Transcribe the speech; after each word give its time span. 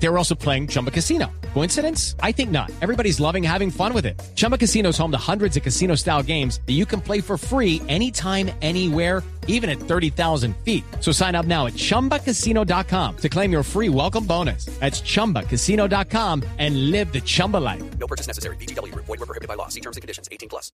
They 0.00 0.08
were 0.08 0.18
also 0.18 0.34
playing 0.34 0.68
Chumba 0.68 0.90
Casino. 0.90 1.30
Coincidence? 1.54 2.14
I 2.22 2.32
think 2.32 2.50
not. 2.50 2.70
Everybody's 2.80 3.18
loving 3.20 3.42
having 3.42 3.70
fun 3.70 3.92
with 3.92 4.06
it. 4.06 4.20
Chumba 4.36 4.56
Casino 4.56 4.90
is 4.90 4.98
home 4.98 5.10
to 5.10 5.18
hundreds 5.18 5.56
of 5.56 5.62
casino 5.62 5.96
style 5.96 6.22
games 6.22 6.60
that 6.66 6.74
you 6.74 6.86
can 6.86 7.00
play 7.00 7.20
for 7.20 7.36
free 7.36 7.82
anytime, 7.88 8.50
anywhere, 8.62 9.22
even 9.48 9.68
at 9.68 9.80
30,000 9.80 10.54
feet. 10.58 10.84
So 11.00 11.10
sign 11.10 11.34
up 11.34 11.46
now 11.46 11.66
at 11.66 11.72
chumbacasino.com 11.72 13.16
to 13.16 13.28
claim 13.28 13.50
your 13.50 13.62
free 13.64 13.88
welcome 13.88 14.24
bonus. 14.24 14.66
That's 14.78 15.00
chumbacasino.com 15.00 16.44
and 16.58 16.90
live 16.90 17.12
the 17.12 17.20
Chumba 17.20 17.56
life. 17.56 17.82
No 17.98 18.06
purchase 18.06 18.28
necessary. 18.28 18.56
BGW. 18.56 18.94
Void 18.94 19.08
were 19.08 19.26
prohibited 19.26 19.48
by 19.48 19.54
law. 19.54 19.68
See 19.68 19.80
terms 19.80 19.96
and 19.96 20.02
conditions. 20.02 20.28
18 20.30 20.48
plus. 20.48 20.70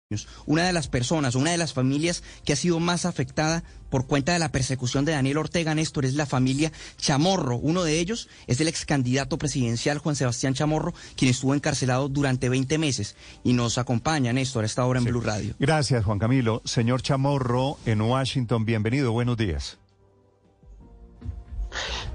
Una 0.47 0.67
de 0.67 0.73
las 0.73 0.89
personas, 0.89 1.35
una 1.35 1.53
de 1.53 1.57
las 1.57 1.73
familias 1.73 2.23
que 2.45 2.53
ha 2.53 2.57
sido 2.57 2.81
más 2.81 3.07
afectada 3.07 3.63
por 3.91 4.07
cuenta 4.09 4.33
de 4.33 4.41
la 4.41 4.51
persecución 4.51 5.05
de 5.05 5.13
Daniel 5.13 5.39
Ortega 5.39 5.73
Néstor 5.73 6.05
es 6.05 6.15
la 6.15 6.27
familia 6.27 6.73
Chamorro. 6.99 7.57
Uno 7.57 7.85
de 7.85 8.01
ellos 8.01 8.29
es 8.49 8.61
el 8.61 8.67
ex 8.67 8.85
candidato 8.85 9.14
presidencial 9.39 9.99
Juan 9.99 10.17
Sebastián 10.17 10.55
Chamorro, 10.55 10.93
quien 11.17 11.31
estuvo 11.31 11.55
encarcelado 11.55 12.09
durante 12.09 12.49
20 12.49 12.79
meses 12.79 13.17
y 13.43 13.53
nos 13.53 13.79
acompaña 13.79 14.33
Néstor 14.33 14.65
a 14.65 14.67
esta 14.67 14.85
hora 14.85 14.99
en 14.99 15.05
Blue 15.05 15.21
Radio. 15.21 15.55
Gracias, 15.59 16.05
Juan 16.05 16.19
Camilo. 16.19 16.63
Señor 16.65 17.03
Chamorro, 17.03 17.79
en 17.87 18.01
Washington, 18.01 18.65
bienvenido. 18.65 19.13
Buenos 19.13 19.37
días. 19.37 19.79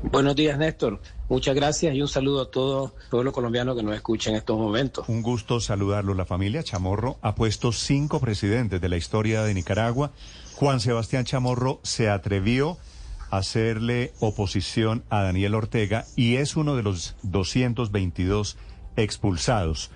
Buenos 0.03 0.35
días, 0.35 0.58
Néstor. 0.58 1.02
Muchas 1.27 1.55
gracias 1.55 1.94
y 1.94 2.02
un 2.02 2.08
saludo 2.08 2.41
a 2.41 2.49
todo 2.49 2.94
el 3.03 3.09
pueblo 3.09 3.31
colombiano 3.31 3.75
que 3.75 3.84
nos 3.84 3.94
escucha 3.95 4.30
en 4.30 4.38
estos 4.38 4.58
momentos. 4.58 5.08
Un 5.09 5.22
gusto 5.22 5.59
saludarlo. 5.59 6.13
La 6.13 6.25
familia 6.25 6.63
Chamorro 6.63 7.17
ha 7.22 7.36
puesto 7.36 7.72
cinco 7.72 8.20
presidentes 8.20 8.80
de 8.81 8.89
la 8.89 8.97
historia 8.97 9.44
de 9.44 9.53
Nicaragua. 9.53 10.11
Juan 10.55 10.80
Sebastián 10.80 11.25
Chamorro 11.25 11.80
se 11.83 12.09
atrevió 12.09 12.72
a 12.72 12.77
hacerle 13.30 14.13
oposición 14.19 15.03
a 15.09 15.22
Daniel 15.22 15.55
Ortega 15.55 16.05
y 16.16 16.35
es 16.38 16.55
uno 16.55 16.75
de 16.75 16.83
los 16.83 17.16
222 17.23 18.58
expulsados. 18.95 19.91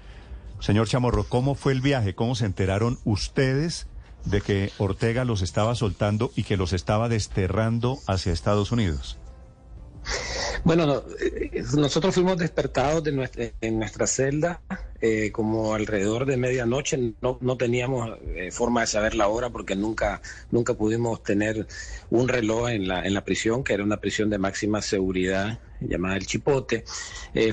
Señor 0.60 0.88
Chamorro, 0.88 1.26
¿cómo 1.26 1.56
fue 1.56 1.74
el 1.74 1.82
viaje? 1.82 2.16
¿Cómo 2.16 2.36
se 2.36 2.46
enteraron 2.46 3.00
ustedes 3.04 3.88
de 4.26 4.42
que 4.42 4.72
Ortega 4.78 5.26
los 5.26 5.42
estaba 5.42 5.76
soltando 5.76 6.32
y 6.36 6.44
que 6.44 6.58
los 6.58 6.72
estaba 6.74 7.10
desterrando 7.10 8.00
hacia 8.08 8.32
Estados 8.32 8.72
Unidos? 8.72 9.18
Bueno, 10.66 10.86
no, 10.86 11.04
eh, 11.20 11.64
nosotros 11.76 12.16
fuimos 12.16 12.38
despertados 12.38 13.04
de 13.04 13.12
nuestra, 13.12 13.52
en 13.60 13.80
nuestra 13.80 14.08
celda 14.08 14.62
eh, 15.02 15.32
como 15.32 15.74
alrededor 15.74 16.26
de 16.26 16.38
medianoche. 16.38 17.16
No, 17.22 17.38
no 17.42 17.58
teníamos 17.58 18.18
eh, 18.28 18.50
forma 18.52 18.82
de 18.82 18.88
saber 18.88 19.14
la 19.16 19.28
hora 19.28 19.50
porque 19.50 19.76
nunca, 19.76 20.22
nunca 20.52 20.74
pudimos 20.74 21.22
tener 21.22 21.68
un 22.10 22.30
reloj 22.30 22.70
en 22.70 22.88
la, 22.88 23.06
en 23.06 23.14
la 23.14 23.26
prisión, 23.26 23.64
que 23.64 23.74
era 23.74 23.84
una 23.84 23.98
prisión 23.98 24.30
de 24.30 24.38
máxima 24.38 24.82
seguridad 24.82 25.60
llamada 25.88 26.18
El 26.18 26.26
Chipote. 26.26 26.84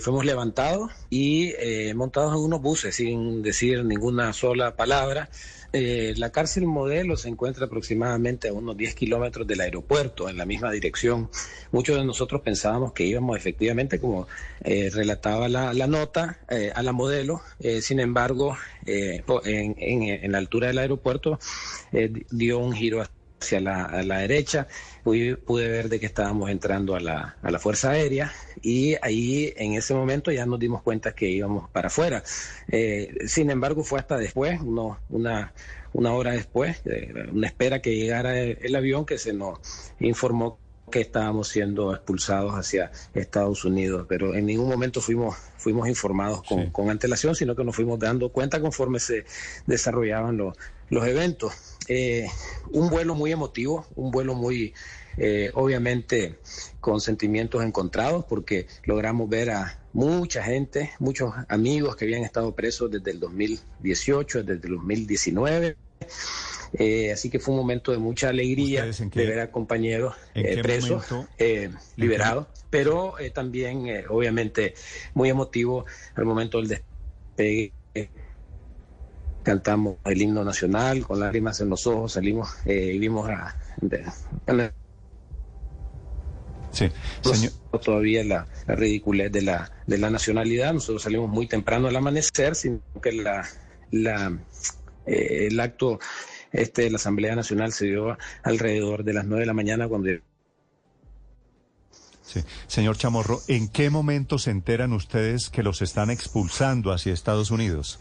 fuimos 0.00 0.25
levantados 0.25 0.91
y 1.09 1.53
montados 1.95 2.34
en 2.34 2.41
unos 2.41 2.61
buses 2.61 2.95
sin 2.95 3.42
decir 3.42 3.84
ninguna 3.84 4.33
sola 4.33 4.77
palabra. 4.77 5.28
Eh, 5.72 6.14
la 6.17 6.31
cárcel 6.31 6.67
modelo 6.67 7.17
se 7.17 7.28
encuentra 7.28 7.67
aproximadamente 7.67 8.48
a 8.48 8.53
unos 8.53 8.77
10 8.77 8.95
kilómetros 8.97 9.47
del 9.47 9.61
aeropuerto, 9.61 10.28
en 10.28 10.37
la 10.37 10.45
misma 10.45 10.72
dirección. 10.72 11.31
Muchos 11.70 11.97
de 11.97 12.05
nosotros 12.05 12.41
pensábamos 12.41 12.92
que 12.92 13.05
íbamos 13.05 13.37
efectivamente, 13.37 14.00
como 14.00 14.27
eh, 14.65 14.91
relataba 14.92 15.48
la, 15.48 15.87
nota, 15.87 16.41
eh, 16.48 16.72
a 16.75 16.83
la 16.83 16.92
modelo. 16.92 17.41
sin 17.81 18.00
embargo, 18.00 18.56
en, 18.84 20.33
la 20.33 20.39
altura 20.39 20.69
del 20.69 20.78
aeropuerto 20.78 21.39
dio 22.31 22.59
un 22.59 22.72
giro 22.72 23.03
hacia 23.41 23.61
la, 23.61 23.85
a 23.85 24.03
la 24.03 24.19
derecha, 24.19 24.69
pude, 25.03 25.37
pude, 25.37 25.69
ver 25.69 25.89
de 25.89 25.99
que 25.99 26.07
estábamos 26.07 26.51
entrando 26.51 26.95
a 26.95 27.01
la, 27.01 27.37
a 27.43 27.51
la 27.51 27.59
Fuerza 27.59 27.91
Aérea 27.91 28.33
y 28.62 28.97
ahí 29.03 29.53
en 29.56 29.75
ese 29.75 29.95
momento 29.95 30.31
ya 30.31 30.47
nos 30.47 30.59
dimos 30.59 30.83
cuenta 30.83 31.15
que 31.15 31.28
íbamos 31.28 31.69
para 31.71 31.89
afuera. 31.89 32.23
Eh, 32.69 33.15
sin 33.27 33.50
embargo, 33.50 33.83
fue 33.83 33.99
hasta 33.99 34.19
después, 34.19 34.61
una, 34.61 35.53
una 35.93 36.15
hora 36.15 36.33
después, 36.33 36.83
una 37.33 37.47
espera 37.47 37.81
que 37.81 37.97
llegara 37.97 38.39
el, 38.39 38.77
avión 38.77 39.06
que 39.06 39.19
se 39.19 39.33
nos 39.33 39.59
informó 39.99 40.59
que 40.91 41.00
estábamos 41.00 41.49
siendo 41.49 41.95
expulsados 41.95 42.53
hacia 42.55 42.91
Estados 43.15 43.65
Unidos, 43.65 44.06
pero 44.09 44.34
en 44.34 44.47
ningún 44.47 44.69
momento 44.69 45.00
fuimos, 45.00 45.37
fuimos 45.56 45.89
informados 45.89 46.43
con, 46.43 46.71
con 46.71 46.91
antelación, 46.91 47.37
sino 47.37 47.55
que 47.55 47.62
nos 47.62 47.77
fuimos 47.77 47.99
dando 48.00 48.31
cuenta 48.31 48.61
conforme 48.61 48.99
se 48.99 49.25
desarrollaban 49.67 50.37
los, 50.37 50.56
los 50.89 51.06
eventos. 51.06 51.69
Eh, 51.93 52.31
un 52.71 52.89
vuelo 52.89 53.17
muy 53.17 53.33
emotivo, 53.33 53.84
un 53.97 54.12
vuelo 54.12 54.37
muy, 54.37 54.73
eh, 55.17 55.51
obviamente, 55.55 56.39
con 56.78 57.01
sentimientos 57.01 57.65
encontrados, 57.65 58.25
porque 58.27 58.69
logramos 58.84 59.28
ver 59.28 59.51
a 59.51 59.81
mucha 59.93 60.41
gente, 60.45 60.93
muchos 61.00 61.34
amigos 61.49 61.97
que 61.97 62.05
habían 62.05 62.23
estado 62.23 62.55
presos 62.55 62.93
desde 62.93 63.11
el 63.11 63.19
2018, 63.19 64.45
desde 64.45 64.69
el 64.69 64.75
2019. 64.77 65.77
Eh, 66.75 67.11
así 67.11 67.29
que 67.29 67.41
fue 67.41 67.55
un 67.55 67.61
momento 67.61 67.91
de 67.91 67.99
mucha 67.99 68.29
alegría 68.29 68.84
de 68.84 69.27
ver 69.27 69.41
a 69.41 69.50
compañeros 69.50 70.15
presos, 70.62 71.05
liberados, 71.97 72.47
pero 72.71 73.17
también, 73.34 74.05
obviamente, 74.09 74.75
muy 75.15 75.29
emotivo 75.29 75.87
al 76.15 76.25
momento 76.25 76.59
del 76.62 76.69
despegue 76.69 77.73
cantamos 79.50 79.97
el 80.05 80.22
himno 80.22 80.44
nacional 80.44 81.05
con 81.05 81.19
lágrimas 81.19 81.61
en 81.61 81.71
los 81.71 81.84
ojos, 81.88 82.12
salimos 82.12 82.50
eh, 82.66 82.93
y 82.94 82.99
vimos 83.00 83.28
a... 83.28 83.56
sí, 86.71 86.88
señor. 87.21 87.53
Todavía 87.83 88.22
la, 88.22 88.47
ridiculez 88.69 89.33
de 89.33 89.43
la, 89.43 89.72
de 89.88 89.99
la 89.99 90.09
nacionalidad, 90.09 90.72
nosotros 90.72 91.03
salimos 91.03 91.28
muy 91.28 91.49
temprano 91.49 91.88
al 91.88 91.97
amanecer, 91.97 92.55
sino 92.55 92.81
que 93.03 93.11
la, 93.11 93.44
la, 93.91 94.38
eh, 95.05 95.49
el 95.50 95.59
acto 95.59 95.99
este 96.53 96.82
de 96.82 96.91
la 96.91 96.97
Asamblea 96.97 97.34
Nacional 97.34 97.72
se 97.72 97.87
dio 97.87 98.17
alrededor 98.44 99.03
de 99.03 99.15
las 99.15 99.25
nueve 99.25 99.41
de 99.41 99.47
la 99.47 99.55
mañana 99.55 99.88
cuando 99.88 100.11
Sí. 102.22 102.44
Señor 102.69 102.97
Chamorro, 102.97 103.41
¿en 103.49 103.69
qué 103.69 103.91
momento 103.91 104.38
se 104.38 104.53
enteran 104.53 104.93
ustedes 104.93 105.50
que 105.50 105.65
los 105.65 105.82
están 105.82 106.11
expulsando 106.11 106.93
hacia 106.93 107.12
Estados 107.12 107.50
Unidos? 107.50 107.99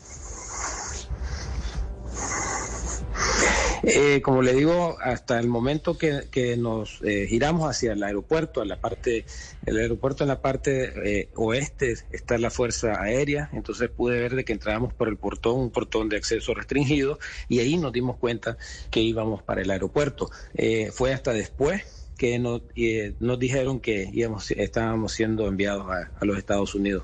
Eh, 3.83 4.21
como 4.21 4.41
le 4.41 4.53
digo, 4.53 4.97
hasta 5.01 5.39
el 5.39 5.47
momento 5.47 5.97
que, 5.97 6.57
nos 6.57 7.01
eh, 7.03 7.27
giramos 7.27 7.69
hacia 7.69 7.93
el 7.93 8.03
aeropuerto, 8.03 8.61
a 8.61 8.65
la 8.65 8.77
parte, 8.77 9.25
el 9.65 9.77
aeropuerto 9.77 10.23
en 10.23 10.29
la 10.29 10.41
parte 10.41 11.21
eh, 11.21 11.29
oeste 11.35 11.95
está 12.11 12.37
la 12.37 12.49
fuerza 12.49 13.01
aérea, 13.01 13.49
entonces 13.53 13.89
pude 13.89 14.19
ver 14.19 14.35
de 14.35 14.45
que 14.45 14.53
entrábamos 14.53 14.93
por 14.93 15.07
el 15.07 15.17
portón, 15.17 15.59
un 15.59 15.69
portón 15.69 16.09
de 16.09 16.17
acceso 16.17 16.53
restringido, 16.53 17.19
y 17.47 17.59
ahí 17.59 17.77
nos 17.77 17.93
dimos 17.93 18.17
cuenta 18.17 18.57
que 18.91 19.01
íbamos 19.01 19.43
para 19.43 19.61
el 19.61 19.71
aeropuerto. 19.71 20.29
fue 20.91 21.13
hasta 21.13 21.33
después 21.33 21.83
que 22.17 22.37
nos, 22.37 22.61
nos 23.19 23.39
dijeron 23.39 23.79
que 23.79 24.09
íbamos, 24.11 24.51
estábamos 24.51 25.13
siendo 25.13 25.47
enviados 25.47 25.87
a, 25.89 26.25
los 26.25 26.37
Estados 26.37 26.75
Unidos. 26.75 27.03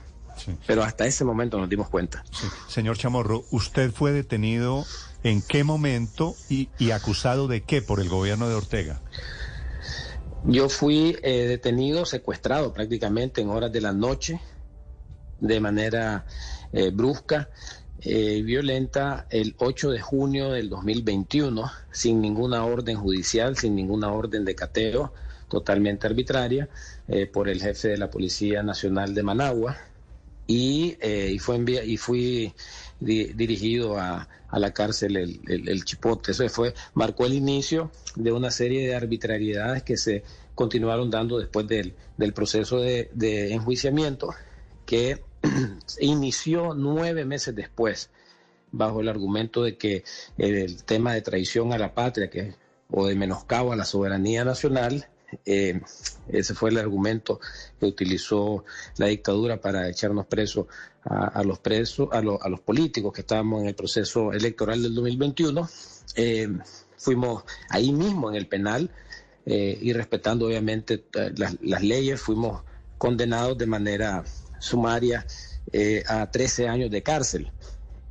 Pero 0.68 0.84
hasta 0.84 1.06
ese 1.06 1.24
momento 1.24 1.57
nos 1.57 1.69
dimos 1.69 1.88
cuenta. 1.88 2.25
Señor 2.68 2.97
Chamorro, 2.97 3.46
usted 3.52 3.92
fue 3.92 4.12
detenido 4.12 4.86
¿En 5.25 5.41
qué 5.41 5.63
momento 5.63 6.36
y, 6.50 6.91
acusado 6.91 7.47
de 7.47 7.63
qué 7.63 7.81
por 7.81 8.00
el 8.00 8.09
gobierno 8.09 8.47
de 8.47 8.53
Ortega? 8.53 9.02
Yo 10.44 10.69
fui 10.69 11.18
eh, 11.24 11.47
detenido, 11.47 12.06
secuestrado 12.06 12.72
prácticamente 12.72 13.41
en 13.41 13.50
horas 13.50 13.72
de 13.72 13.81
la 13.81 13.91
noche, 13.91 14.40
de 15.40 15.59
manera 15.59 16.28
eh, 16.74 16.91
brusca 16.91 17.50
y 18.02 18.38
eh, 18.38 18.44
violenta, 18.44 19.25
el 19.31 19.56
8 19.58 19.90
de 19.90 20.00
junio 20.00 20.52
del 20.52 20.69
2021, 20.69 21.71
sin 21.89 22.21
ninguna 22.21 22.63
orden 22.63 22.95
judicial, 22.95 23.57
sin 23.57 23.75
ninguna 23.75 24.12
orden 24.12 24.45
de 24.45 24.54
cateo, 24.54 25.12
totalmente 25.50 26.06
arbitraria, 26.06 26.69
por 27.33 27.50
el 27.50 27.63
jefe 27.63 27.88
de 27.88 27.98
la 27.98 28.12
Policía 28.12 28.62
Nacional 28.62 29.16
de 29.16 29.24
Managua. 29.24 29.75
Y, 30.47 30.97
y, 31.01 31.39
fue 31.39 31.63
y 31.86 31.97
fui 31.97 32.53
dirigido 33.00 33.97
a, 33.97 34.27
la 34.51 34.74
cárcel 34.74 35.18
el, 35.18 35.83
Chipote. 35.83 36.31
Eso 36.31 36.47
fue, 36.50 36.74
marcó 36.94 37.25
el 37.25 37.33
inicio 37.33 37.92
de 38.15 38.31
una 38.31 38.51
serie 38.51 38.88
de 38.88 38.95
arbitrariedades 38.95 39.83
que 39.83 39.97
se 39.97 40.24
continuaron 40.53 41.09
dando 41.12 41.38
después 41.38 41.68
del, 41.68 41.94
proceso 42.33 42.80
de, 42.80 43.09
enjuiciamiento 43.53 44.33
que 44.86 45.21
inició 46.00 46.74
nueve 46.74 47.25
meses 47.25 47.53
después 47.53 48.09
bajo 48.71 49.01
el 49.01 49.09
argumento 49.09 49.63
de 49.63 49.77
que 49.77 50.03
el 50.38 50.83
tema 50.83 51.13
de 51.13 51.21
traición 51.21 51.74
a 51.74 51.77
la 51.77 51.94
patria 51.94 52.30
que, 52.30 52.56
o 52.89 53.07
de 53.07 53.15
menoscabo 53.15 53.74
a 53.74 53.75
la 53.75 53.86
soberanía 53.86 54.45
nacional 54.45 55.07
eh, 55.45 55.81
ese 56.27 56.53
fue 56.53 56.69
el 56.69 56.77
argumento 56.77 57.39
que 57.79 57.85
utilizó 57.85 58.65
la 58.97 59.07
dictadura 59.07 59.59
para 59.59 59.89
echarnos 59.89 60.25
presos 60.25 60.67
a, 61.03 61.43
los 61.43 61.59
presos, 61.59 62.09
a, 62.11 62.21
los 62.21 62.59
políticos 62.61 63.13
que 63.13 63.21
estábamos 63.21 63.61
en 63.61 63.67
el 63.67 63.75
proceso 63.75 64.33
electoral 64.33 64.81
del 64.81 64.95
2021. 64.95 65.69
Eh, 66.15 66.47
fuimos 66.97 67.43
ahí 67.69 67.91
mismo 67.91 68.29
en 68.29 68.35
el 68.35 68.47
penal 68.47 68.89
eh, 69.45 69.77
y 69.79 69.93
respetando 69.93 70.47
obviamente 70.47 71.05
las, 71.35 71.83
leyes, 71.83 72.19
fuimos 72.19 72.63
condenados 72.97 73.57
de 73.57 73.67
manera 73.67 74.23
sumaria 74.59 75.25
a 76.07 76.31
13 76.31 76.67
años 76.67 76.89
de 76.89 77.03
cárcel. 77.03 77.51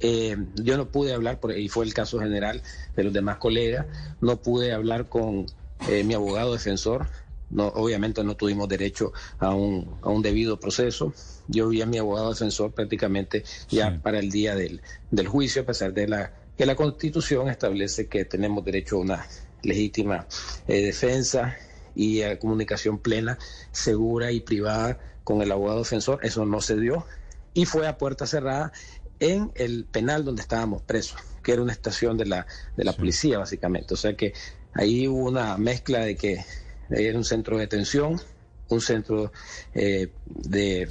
Yo 0.01 0.77
no 0.77 0.89
pude 0.89 1.15
hablar, 1.15 1.41
y 1.57 1.69
fue 1.69 1.87
el 1.87 1.95
caso 1.95 2.21
general 2.21 2.63
de 2.95 3.05
los 3.05 3.13
demás 3.13 3.39
colegas, 3.39 3.87
no 4.21 4.37
pude 4.37 4.73
hablar 4.73 5.09
con 5.09 5.47
eh, 5.89 6.05
mi 6.05 6.15
abogado 6.15 6.53
defensor, 6.53 7.07
no, 7.51 7.69
obviamente 7.69 8.25
no 8.25 8.37
tuvimos 8.37 8.69
derecho 8.69 9.13
a 9.39 9.55
un, 9.55 9.99
a 10.03 10.09
un 10.09 10.23
debido 10.23 10.59
proceso. 10.59 11.13
Yo 11.47 11.69
vi 11.69 11.83
a 11.83 11.87
mi 11.87 11.99
abogado 11.99 12.31
defensor 12.31 12.73
prácticamente 12.73 13.45
ya 13.69 14.01
para 14.03 14.19
el 14.19 14.31
día 14.31 14.55
del, 14.55 14.81
del, 15.11 15.29
juicio, 15.29 15.63
a 15.63 15.67
pesar 15.67 15.93
de 15.93 16.09
la, 16.09 16.33
que 16.57 16.67
la 16.67 16.75
Constitución 16.75 17.49
establece 17.49 18.09
que 18.09 18.25
tenemos 18.25 18.65
derecho 18.65 18.97
a 18.97 19.01
una 19.01 19.27
legítima 19.63 20.27
eh, 20.67 20.83
defensa 20.83 21.57
y 21.95 22.23
a 22.23 22.39
comunicación 22.39 22.99
plena, 22.99 23.39
segura 23.73 24.33
y 24.33 24.41
privada 24.41 24.99
con 25.23 25.43
el 25.43 25.53
abogado 25.53 25.79
defensor. 25.81 26.21
Eso 26.23 26.45
no 26.45 26.61
se 26.61 26.77
dio 26.77 27.07
y 27.53 27.67
fue 27.67 27.87
a 27.87 27.99
puerta 27.99 28.27
cerrada 28.27 28.73
en 29.21 29.53
el 29.55 29.85
penal 29.85 30.25
donde 30.25 30.43
estábamos 30.43 30.83
presos, 30.83 31.19
que 31.43 31.53
era 31.53 31.63
una 31.63 31.73
estación 31.73 32.19
de 32.19 32.27
la, 32.27 32.47
de 32.77 32.85
la 32.85 32.93
policía, 32.93 33.39
básicamente. 33.39 33.95
O 33.95 33.97
sea 33.97 34.17
que 34.17 34.35
ahí 34.75 35.09
hubo 35.09 35.29
una 35.29 35.57
mezcla 35.57 36.01
de 36.01 36.17
que 36.17 36.45
era 36.91 37.17
un 37.17 37.25
centro 37.25 37.57
de 37.57 37.63
detención, 37.63 38.21
un 38.69 38.81
centro 38.81 39.33
eh, 39.75 40.09
de, 40.27 40.89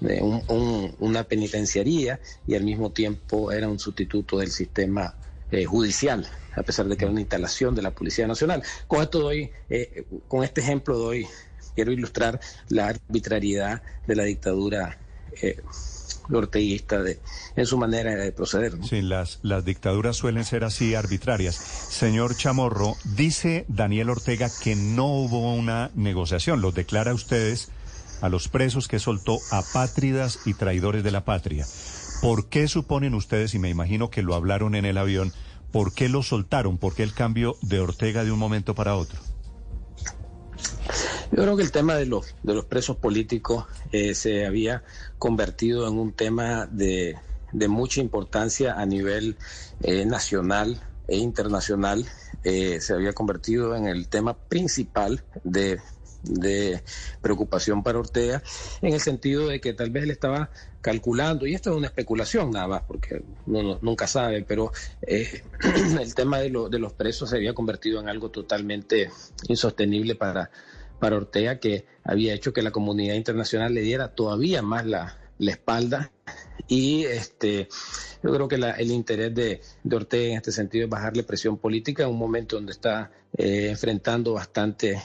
una 0.00 1.24
penitenciaría 1.24 2.20
y 2.46 2.54
al 2.54 2.64
mismo 2.64 2.90
tiempo 2.90 3.50
era 3.50 3.68
un 3.68 3.78
sustituto 3.78 4.38
del 4.38 4.50
sistema 4.50 5.14
eh, 5.50 5.64
judicial, 5.64 6.26
a 6.54 6.62
pesar 6.62 6.86
de 6.86 6.96
que 6.96 7.04
era 7.04 7.12
una 7.12 7.20
instalación 7.20 7.74
de 7.74 7.82
la 7.82 7.92
Policía 7.92 8.26
Nacional. 8.26 8.62
Con 8.86 9.02
esto 9.02 9.20
doy, 9.20 9.50
eh, 9.70 10.04
con 10.28 10.44
este 10.44 10.60
ejemplo 10.60 10.98
doy, 10.98 11.26
quiero 11.74 11.92
ilustrar 11.92 12.40
la 12.68 12.88
arbitrariedad 12.88 13.82
de 14.06 14.16
la 14.16 14.24
dictadura 14.24 14.98
orteguista 16.30 17.02
de, 17.02 17.20
en 17.56 17.66
su 17.66 17.78
manera 17.78 18.14
de 18.14 18.32
proceder. 18.32 18.74
Sí, 18.82 19.02
las, 19.02 19.38
las 19.42 19.64
dictaduras 19.64 20.16
suelen 20.16 20.44
ser 20.44 20.64
así 20.64 20.94
arbitrarias. 20.94 21.54
Señor 21.54 22.36
Chamorro, 22.36 22.94
dice 23.04 23.64
Daniel 23.68 24.10
Ortega 24.10 24.50
que 24.62 24.76
no 24.76 25.06
hubo 25.06 25.54
una 25.54 25.90
negociación. 25.94 26.60
Los 26.60 26.74
declara 26.74 27.12
a 27.12 27.14
ustedes, 27.14 27.70
a 28.20 28.28
los 28.28 28.48
presos 28.48 28.88
que 28.88 28.98
soltó, 28.98 29.38
apátridas 29.50 30.40
y 30.46 30.54
traidores 30.54 31.04
de 31.04 31.10
la 31.10 31.24
patria. 31.24 31.66
¿Por 32.22 32.48
qué 32.48 32.66
suponen 32.66 33.14
ustedes, 33.14 33.54
y 33.54 33.58
me 33.58 33.68
imagino 33.68 34.10
que 34.10 34.22
lo 34.22 34.34
hablaron 34.34 34.74
en 34.74 34.84
el 34.86 34.98
avión, 34.98 35.32
por 35.70 35.92
qué 35.92 36.08
lo 36.08 36.22
soltaron? 36.22 36.78
¿Por 36.78 36.94
qué 36.94 37.02
el 37.02 37.12
cambio 37.12 37.56
de 37.62 37.80
Ortega 37.80 38.24
de 38.24 38.32
un 38.32 38.38
momento 38.38 38.74
para 38.74 38.96
otro? 38.96 39.20
Yo 41.36 41.42
creo 41.42 41.54
que 41.54 41.62
el 41.62 41.70
tema 41.70 41.96
de 41.96 42.06
los, 42.06 42.34
de 42.42 42.54
los 42.54 42.64
presos 42.64 42.96
políticos 42.96 43.66
eh, 43.92 44.14
se 44.14 44.46
había 44.46 44.82
convertido 45.18 45.86
en 45.86 45.98
un 45.98 46.14
tema 46.14 46.64
de, 46.64 47.16
de 47.52 47.68
mucha 47.68 48.00
importancia 48.00 48.80
a 48.80 48.86
nivel 48.86 49.36
eh, 49.82 50.06
nacional 50.06 50.80
e 51.06 51.18
internacional. 51.18 52.06
Eh, 52.42 52.80
se 52.80 52.94
había 52.94 53.12
convertido 53.12 53.76
en 53.76 53.86
el 53.86 54.08
tema 54.08 54.32
principal 54.32 55.24
de, 55.44 55.78
de 56.22 56.82
preocupación 57.20 57.82
para 57.82 57.98
Ortega, 57.98 58.42
en 58.80 58.94
el 58.94 59.00
sentido 59.02 59.46
de 59.46 59.60
que 59.60 59.74
tal 59.74 59.90
vez 59.90 60.04
él 60.04 60.12
estaba 60.12 60.48
calculando, 60.80 61.46
y 61.46 61.54
esto 61.54 61.68
es 61.68 61.76
una 61.76 61.88
especulación 61.88 62.50
nada 62.52 62.66
más, 62.66 62.82
porque 62.88 63.22
uno 63.44 63.78
nunca 63.82 64.06
sabe, 64.06 64.42
pero 64.42 64.72
el 65.02 66.14
tema 66.14 66.38
de, 66.38 66.48
lo, 66.48 66.70
de 66.70 66.78
los 66.78 66.94
presos 66.94 67.28
se 67.28 67.36
había 67.36 67.52
convertido 67.52 68.00
en 68.00 68.08
algo 68.08 68.30
totalmente 68.30 69.10
insostenible 69.48 70.14
para 70.14 70.50
para 70.98 71.16
Ortega 71.16 71.58
que 71.58 71.86
había 72.04 72.34
hecho 72.34 72.52
que 72.52 72.62
la 72.62 72.70
comunidad 72.70 73.14
internacional 73.14 73.74
le 73.74 73.82
diera 73.82 74.14
todavía 74.14 74.62
más 74.62 74.86
la, 74.86 75.18
espalda 75.38 76.12
y 76.66 77.04
este 77.04 77.68
yo 78.22 78.32
creo 78.32 78.48
que 78.48 78.54
el 78.54 78.90
interés 78.90 79.34
de, 79.34 79.60
Ortega 79.94 80.32
en 80.32 80.36
este 80.38 80.50
sentido 80.50 80.84
es 80.84 80.90
bajarle 80.90 81.24
presión 81.24 81.58
política 81.58 82.04
en 82.04 82.10
un 82.10 82.18
momento 82.18 82.56
donde 82.56 82.72
está 82.72 83.12
eh, 83.36 83.68
enfrentando 83.70 84.32
bastante 84.32 85.02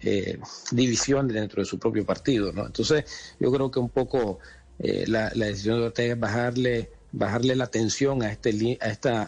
eh, 0.00 0.38
división 0.72 1.28
dentro 1.28 1.60
de 1.62 1.66
su 1.66 1.78
propio 1.78 2.06
partido 2.06 2.50
¿no? 2.52 2.64
entonces 2.66 3.04
yo 3.38 3.52
creo 3.52 3.70
que 3.70 3.78
un 3.78 3.90
poco 3.90 4.38
eh, 4.78 5.04
la, 5.06 5.30
la 5.34 5.46
decisión 5.46 5.78
de 5.78 5.86
Ortega 5.86 6.14
es 6.14 6.20
bajarle 6.20 6.90
bajarle 7.14 7.54
la 7.56 7.64
atención 7.64 8.22
a, 8.22 8.30
este, 8.30 8.78
a, 8.80 8.88
esta, 8.88 9.22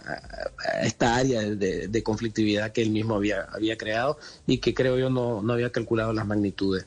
a 0.73 0.83
esta 0.83 1.17
área 1.17 1.43
de, 1.43 1.89
de, 1.89 2.03
conflictividad 2.03 2.73
que 2.73 2.83
él 2.83 2.91
mismo 2.91 3.15
había, 3.15 3.43
había 3.53 3.77
creado 3.77 4.19
y 4.47 4.59
que 4.59 4.75
creo 4.75 4.99
yo 4.99 5.09
no, 5.09 5.43
no 5.43 5.53
había 5.53 5.71
calculado 5.71 6.13
las 6.13 6.27
magnitudes. 6.27 6.87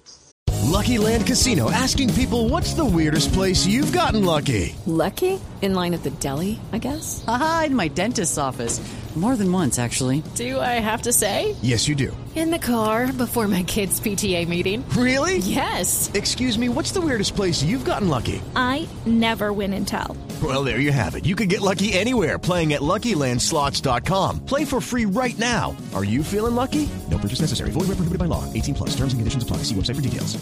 Lucky 0.66 0.98
Land 0.98 1.26
Casino, 1.26 1.72
asking 1.72 2.14
people 2.14 2.48
what's 2.50 2.74
the 2.74 2.86
weirdest 2.86 3.34
place 3.34 3.66
you've 3.66 3.92
gotten 3.92 4.24
lucky. 4.24 4.76
Lucky? 4.86 5.40
In 5.62 5.74
line 5.74 5.94
at 5.94 6.04
the 6.04 6.12
deli, 6.12 6.60
I 6.72 6.78
guess. 6.78 7.24
Aha, 7.28 7.64
in 7.68 7.76
my 7.76 7.88
dentist's 7.88 8.38
office. 8.38 8.80
More 9.16 9.36
than 9.36 9.52
once, 9.52 9.80
actually. 9.80 10.22
Do 10.36 10.60
I 10.60 10.80
have 10.80 11.02
to 11.02 11.12
say? 11.12 11.56
Yes, 11.62 11.88
you 11.88 11.96
do. 11.96 12.16
In 12.36 12.52
the 12.52 12.60
car 12.60 13.12
before 13.12 13.48
my 13.48 13.64
kids' 13.64 14.00
PTA 14.00 14.48
meeting. 14.48 14.88
Really? 14.90 15.40
Yes. 15.40 16.10
Excuse 16.14 16.58
me, 16.58 16.70
what's 16.70 16.92
the 16.92 17.02
weirdest 17.02 17.36
place 17.36 17.62
you've 17.62 17.84
gotten 17.84 18.08
lucky? 18.08 18.40
I 18.56 18.88
never 19.06 19.52
win 19.52 19.74
and 19.74 19.86
tell. 19.86 20.16
Well, 20.42 20.64
there 20.64 20.80
you 20.80 20.94
have 20.94 21.16
it. 21.16 21.26
You 21.26 21.36
can 21.36 21.50
get 21.50 21.60
lucky 21.60 21.92
anywhere 21.92 22.38
playing 22.38 22.72
at 22.74 22.82
LuckyLandSlots.com. 22.82 24.46
Play 24.46 24.64
for 24.64 24.80
free 24.80 25.06
right 25.06 25.38
now. 25.38 25.76
Are 25.94 26.06
you 26.06 26.24
feeling 26.24 26.56
lucky? 26.56 26.88
No 27.10 27.18
purchase 27.18 27.42
necessary. 27.42 27.72
Void 27.72 27.90
where 27.90 27.98
prohibited 27.98 28.20
by 28.20 28.26
law. 28.26 28.46
18 28.54 28.76
plus. 28.76 28.90
Terms 28.92 29.12
and 29.12 29.20
conditions 29.20 29.44
apply. 29.44 29.64
See 29.64 29.76
website 29.76 29.96
for 29.96 30.02
details. 30.02 30.38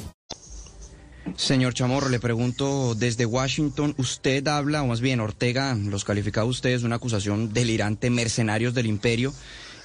Señor 1.36 1.74
Chamorro, 1.74 2.10
le 2.10 2.20
pregunto 2.20 2.96
desde 2.96 3.26
Washington, 3.26 3.94
usted 3.98 4.48
habla, 4.48 4.82
o 4.82 4.88
más 4.88 5.02
bien 5.02 5.20
Ortega 5.20 5.76
los 5.76 6.04
calificaba 6.04 6.48
ustedes 6.48 6.84
una 6.84 6.96
acusación 6.96 7.54
delirante, 7.54 8.10
mercenarios 8.10 8.74
del 8.74 8.88
imperio. 8.88 9.34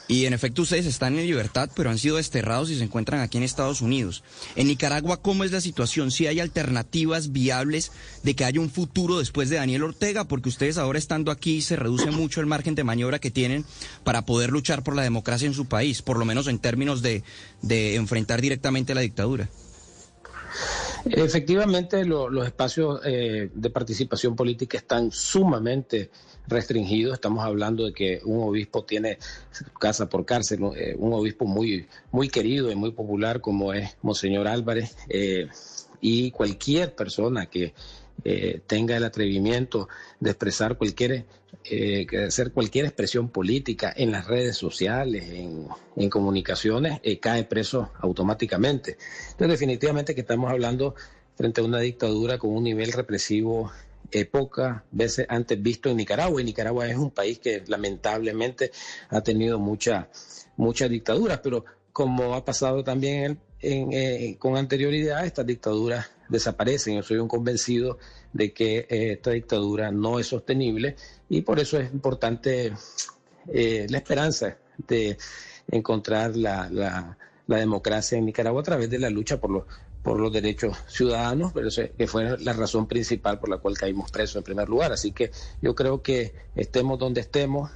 Y 0.08 0.26
en 0.26 0.34
efecto 0.34 0.62
ustedes 0.62 0.86
están 0.86 1.18
en 1.18 1.26
libertad, 1.26 1.70
pero 1.74 1.88
han 1.88 1.98
sido 1.98 2.16
desterrados 2.16 2.70
y 2.70 2.76
se 2.76 2.84
encuentran 2.84 3.20
aquí 3.20 3.38
en 3.38 3.44
Estados 3.44 3.80
Unidos. 3.80 4.22
En 4.56 4.66
Nicaragua, 4.66 5.22
¿cómo 5.22 5.44
es 5.44 5.52
la 5.52 5.60
situación? 5.60 6.10
¿Si 6.10 6.26
hay 6.26 6.40
alternativas 6.40 7.32
viables 7.32 7.92
de 8.22 8.34
que 8.34 8.44
haya 8.44 8.60
un 8.60 8.70
futuro 8.70 9.18
después 9.18 9.48
de 9.48 9.56
Daniel 9.56 9.84
Ortega? 9.84 10.24
Porque 10.24 10.48
ustedes 10.48 10.76
ahora 10.76 10.98
estando 10.98 11.30
aquí 11.30 11.62
se 11.62 11.76
reduce 11.76 12.10
mucho 12.10 12.40
el 12.40 12.46
margen 12.46 12.74
de 12.74 12.84
maniobra 12.84 13.20
que 13.20 13.30
tienen 13.30 13.64
para 14.04 14.26
poder 14.26 14.50
luchar 14.50 14.82
por 14.82 14.96
la 14.96 15.02
democracia 15.02 15.46
en 15.46 15.54
su 15.54 15.66
país, 15.66 16.02
por 16.02 16.18
lo 16.18 16.24
menos 16.24 16.46
en 16.46 16.58
términos 16.58 17.00
de, 17.00 17.22
de 17.62 17.94
enfrentar 17.94 18.40
directamente 18.40 18.94
la 18.94 19.00
dictadura. 19.02 19.48
Efectivamente, 21.04 22.04
los 22.04 22.46
espacios 22.46 23.00
eh, 23.04 23.50
de 23.52 23.70
participación 23.70 24.36
política 24.36 24.78
están 24.78 25.10
sumamente 25.10 26.10
restringido. 26.46 27.14
Estamos 27.14 27.44
hablando 27.44 27.84
de 27.86 27.92
que 27.92 28.20
un 28.24 28.48
obispo 28.48 28.84
tiene 28.84 29.18
casa 29.78 30.08
por 30.08 30.24
cárcel, 30.24 30.60
eh, 30.76 30.94
un 30.98 31.12
obispo 31.12 31.44
muy, 31.44 31.86
muy 32.10 32.28
querido 32.28 32.70
y 32.70 32.74
muy 32.74 32.92
popular 32.92 33.40
como 33.40 33.72
es 33.72 33.96
Monseñor 34.02 34.46
Álvarez, 34.48 34.96
eh, 35.08 35.48
y 36.00 36.32
cualquier 36.32 36.94
persona 36.94 37.46
que 37.46 37.74
eh, 38.24 38.60
tenga 38.66 38.96
el 38.96 39.04
atrevimiento 39.04 39.88
de 40.20 40.30
expresar 40.30 40.76
cualquier, 40.76 41.26
hacer 42.26 42.52
cualquier 42.52 42.86
expresión 42.86 43.28
política 43.28 43.92
en 43.96 44.12
las 44.12 44.26
redes 44.26 44.56
sociales, 44.56 45.30
en, 45.30 45.66
en 45.96 46.10
comunicaciones, 46.10 47.00
cae 47.20 47.44
preso 47.44 47.90
automáticamente. 48.00 48.96
Entonces, 49.30 49.60
definitivamente 49.60 50.14
que 50.14 50.22
estamos 50.22 50.50
hablando 50.50 50.94
frente 51.36 51.60
a 51.60 51.64
una 51.64 51.80
dictadura 51.80 52.38
con 52.38 52.50
un 52.50 52.64
nivel 52.64 52.92
represivo 52.92 53.72
pocas 54.30 54.82
veces 54.90 55.26
antes 55.28 55.60
visto 55.62 55.88
en 55.88 55.96
Nicaragua. 55.96 56.40
Y 56.40 56.44
Nicaragua 56.44 56.86
es 56.88 56.96
un 56.96 57.10
país 57.10 57.38
que 57.38 57.62
lamentablemente 57.66 58.70
ha 59.08 59.22
tenido 59.22 59.58
mucha, 59.58 60.08
muchas 60.56 60.90
dictaduras, 60.90 61.40
pero 61.42 61.64
como 61.92 62.34
ha 62.34 62.44
pasado 62.44 62.84
también 62.84 63.38
eh, 63.64 64.36
con 64.40 64.56
anterioridad, 64.56 65.24
estas 65.24 65.46
dictaduras 65.46 66.10
desaparecen. 66.28 66.96
Yo 66.96 67.02
soy 67.04 67.18
un 67.18 67.28
convencido 67.28 67.98
de 68.32 68.52
que 68.52 68.78
eh, 68.90 69.12
esta 69.12 69.30
dictadura 69.30 69.92
no 69.92 70.18
es 70.18 70.26
sostenible 70.26 70.96
y 71.28 71.42
por 71.42 71.60
eso 71.60 71.78
es 71.78 71.92
importante 71.92 72.72
eh, 73.52 73.86
la 73.88 73.98
esperanza 73.98 74.56
de 74.76 75.16
encontrar 75.70 76.36
la, 76.36 77.16
democracia 77.46 78.16
en 78.16 78.24
Nicaragua 78.24 78.62
a 78.62 78.64
través 78.64 78.88
de 78.88 78.98
la 78.98 79.10
lucha 79.10 79.38
por 79.38 80.18
los 80.18 80.32
derechos 80.32 80.76
ciudadanos, 80.88 81.52
pero 81.52 81.68
que 81.96 82.06
fue 82.06 82.38
la 82.38 82.54
razón 82.54 82.88
principal 82.88 83.38
por 83.38 83.50
la 83.50 83.58
cual 83.58 83.76
caímos 83.76 84.10
presos 84.10 84.36
en 84.36 84.42
primer 84.42 84.68
lugar. 84.68 84.90
Así 84.90 85.12
que 85.12 85.30
yo 85.60 85.74
creo 85.74 86.02
que 86.02 86.32
estemos 86.56 86.98
donde 86.98 87.20
estemos, 87.20 87.70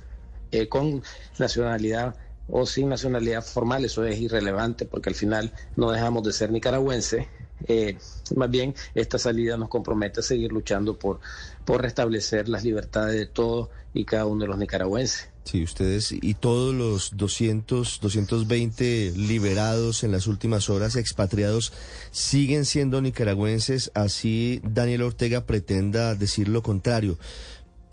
con 0.71 1.03
nacionalidad 1.39 2.17
o 2.49 2.67
sin 2.67 2.89
nacionalidad 2.89 3.45
formal, 3.45 3.85
eso 3.85 4.05
es 4.05 4.19
irrelevante 4.19 4.85
porque 4.85 5.11
al 5.11 5.15
final 5.15 5.53
no 5.77 5.91
dejamos 5.91 6.23
de 6.25 6.33
ser 6.33 6.51
nicaragüenses. 6.51 7.27
Eh, 7.69 7.97
más 8.35 8.51
bien, 8.51 8.75
esta 8.95 9.19
salida 9.19 9.57
nos 9.57 9.69
compromete 9.69 10.21
a 10.21 10.23
seguir 10.23 10.53
luchando 10.53 10.99
por, 10.99 11.21
por 11.65 11.83
restablecer 11.83 12.49
las 12.49 12.65
libertades 12.65 13.15
de 13.15 13.27
todos 13.27 13.71
y 13.95 14.05
cada 14.05 14.27
uno 14.27 14.43
de 14.43 14.49
los 14.49 14.59
nicaragüenses. 14.59 15.29
Sí, 15.45 15.63
ustedes 15.63 16.11
y 16.11 16.35
todos 16.35 16.75
los 16.75 17.17
200, 17.17 18.01
220 18.01 19.13
liberados 19.17 20.03
en 20.03 20.11
las 20.11 20.27
últimas 20.27 20.69
horas, 20.69 20.97
expatriados, 20.97 21.73
siguen 22.11 22.65
siendo 22.65 23.01
nicaragüenses, 23.01 23.93
así 23.95 24.61
Daniel 24.65 25.03
Ortega 25.03 25.47
pretenda 25.47 26.17
decir 26.17 26.49
lo 26.49 26.65
contrario. 26.65 27.17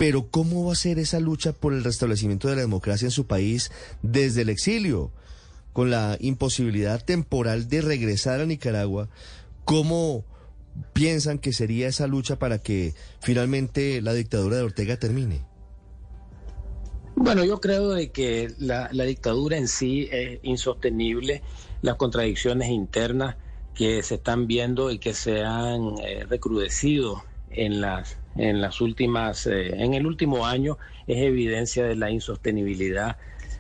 Pero 0.04 0.28
¿cómo 0.30 0.66
va 0.66 0.74
a 0.74 0.76
ser 0.76 1.00
esa 1.00 1.22
lucha 1.22 1.54
por 1.54 1.72
el 1.72 1.82
restablecimiento 1.82 2.50
de 2.50 2.56
la 2.56 2.62
democracia 2.64 3.06
en 3.06 3.12
su 3.12 3.26
país 3.26 3.72
desde 4.02 4.42
el 4.42 4.50
exilio? 4.50 5.12
Con 5.72 5.92
la 5.92 6.18
imposibilidad 6.20 7.02
temporal 7.02 7.70
de 7.70 7.80
regresar 7.80 8.42
a 8.42 8.46
Nicaragua, 8.46 9.08
¿cómo 9.64 10.26
piensan 10.92 11.40
que 11.40 11.54
sería 11.54 11.88
esa 11.88 12.06
lucha 12.08 12.38
para 12.38 12.58
que 12.58 12.94
finalmente 13.22 14.02
la 14.02 14.12
dictadura 14.14 14.58
de 14.58 14.64
Ortega 14.64 14.98
termine? 14.98 15.40
Bueno, 17.16 17.46
yo 17.46 17.62
creo 17.62 17.92
de 17.92 18.12
que 18.12 18.52
la, 18.60 18.90
dictadura 18.90 19.56
en 19.56 19.70
sí 19.70 20.10
es 20.12 20.38
insostenible, 20.44 21.44
las 21.82 21.96
contradicciones 21.96 22.68
internas 22.68 23.38
que 23.74 24.04
se 24.04 24.16
están 24.16 24.48
viendo 24.48 24.92
y 24.92 25.00
que 25.00 25.14
se 25.14 25.46
han 25.46 25.98
eh, 26.00 26.26
recrudecido 26.28 27.24
en 27.52 27.80
las 27.80 28.18
en 28.36 28.62
las 28.62 28.82
últimas 28.82 29.48
eh, 29.48 29.76
en 29.76 29.94
el 29.94 30.06
último 30.06 30.46
año 30.46 30.78
es 31.08 31.18
evidencia 31.18 31.86
de 31.86 31.96
la 31.96 32.10
insostenibilidad 32.10 33.18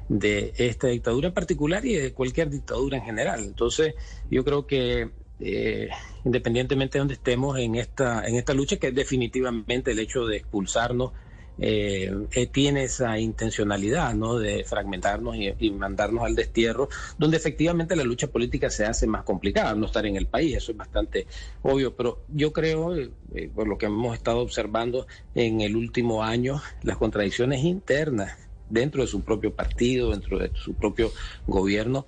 de 0.09 0.53
esta 0.57 0.87
dictadura 0.87 1.29
en 1.29 1.33
particular 1.33 1.85
y 1.85 1.93
de 1.93 2.13
cualquier 2.13 2.49
dictadura 2.49 2.97
en 2.97 3.03
general. 3.03 3.43
Entonces, 3.43 3.95
yo 4.29 4.43
creo 4.43 4.67
que 4.67 5.11
eh, 5.39 5.89
independientemente 6.25 6.97
de 6.97 6.99
donde 6.99 7.13
estemos 7.15 7.57
en 7.57 7.75
esta 7.75 8.25
en 8.27 8.35
esta 8.35 8.53
lucha, 8.53 8.77
que 8.77 8.87
es 8.87 8.95
definitivamente 8.95 9.91
el 9.91 9.99
hecho 9.99 10.25
de 10.25 10.37
expulsarnos 10.37 11.11
eh, 11.59 12.11
eh, 12.31 12.47
tiene 12.47 12.85
esa 12.85 13.19
intencionalidad 13.19 14.15
¿no? 14.15 14.39
de 14.39 14.63
fragmentarnos 14.63 15.35
y, 15.35 15.71
mandarnos 15.71 16.23
al 16.23 16.35
destierro, 16.35 16.89
donde 17.17 17.37
efectivamente 17.37 17.95
la 17.95 18.03
lucha 18.03 18.27
política 18.27 18.69
se 18.69 18.85
hace 18.85 19.05
más 19.07 19.23
complicada, 19.23 19.75
no 19.75 19.85
estar 19.85 20.05
en 20.05 20.15
el 20.15 20.25
país, 20.25 20.55
eso 20.57 20.71
es 20.71 20.77
bastante 20.77 21.27
obvio, 21.61 21.95
pero 21.95 22.23
yo 22.29 22.51
creo, 22.53 22.95
eh, 22.95 23.49
por 23.53 23.67
lo 23.67 23.77
que 23.77 23.85
hemos 23.85 24.15
estado 24.15 24.39
observando 24.39 25.07
en 25.35 25.61
el 25.61 25.75
último 25.75 26.23
año, 26.23 26.61
las 26.81 26.97
contradicciones 26.97 27.63
internas 27.63 28.37
dentro 28.69 29.01
de 29.01 29.07
su 29.07 29.21
propio 29.21 29.53
partido, 29.53 30.11
dentro 30.11 30.39
de 30.39 30.51
su 30.55 30.73
propio 30.73 31.11
gobierno, 31.45 32.07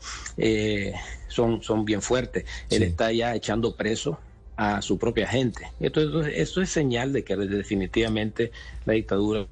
son, 1.27 1.61
son 1.61 1.85
bien 1.85 2.01
fuertes. 2.01 2.45
Él 2.71 2.81
está 2.81 3.11
ya 3.11 3.35
echando 3.35 3.75
preso 3.75 4.17
a 4.57 4.81
su 4.81 4.97
propia 4.97 5.27
gente. 5.27 5.71
Entonces, 5.79 6.33
eso 6.35 6.61
es 6.61 6.69
señal 6.69 7.13
de 7.13 7.23
que 7.23 7.35
definitivamente 7.35 8.51
la 8.85 8.93
dictadura 8.93 9.47